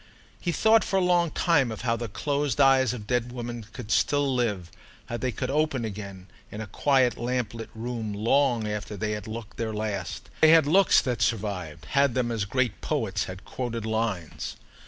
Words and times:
He 0.39 0.51
thought 0.51 0.83
for 0.83 0.95
a 0.97 1.05
long 1.05 1.29
time 1.29 1.71
of 1.71 1.81
how 1.81 1.95
the 1.95 2.07
closed 2.09 2.59
eyes 2.59 2.91
of 2.91 3.05
dead 3.05 3.31
women 3.31 3.67
could 3.71 3.91
still 3.91 4.33
live—how 4.33 5.17
they 5.17 5.31
could 5.31 5.51
open 5.51 5.85
again, 5.85 6.25
in 6.51 6.59
a 6.59 6.65
quiet 6.65 7.19
lamplit 7.19 7.69
room, 7.75 8.11
long 8.11 8.67
after 8.67 8.97
they 8.97 9.11
had 9.11 9.27
looked 9.27 9.57
their 9.57 9.75
last. 9.75 10.31
They 10.41 10.49
had 10.49 10.65
looks 10.65 11.01
that 11.01 11.21
survived—had 11.21 12.15
them 12.15 12.31
as 12.31 12.45
great 12.45 12.81
poets 12.81 13.25
had 13.25 13.45
quoted 13.45 13.85
lines. 13.85 14.55